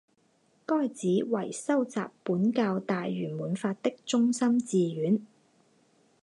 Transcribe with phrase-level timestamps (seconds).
[0.65, 5.23] 该寺为修习苯教大圆满法的中心寺院。